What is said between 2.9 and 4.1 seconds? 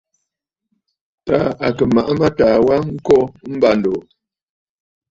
kô m̀bândòò.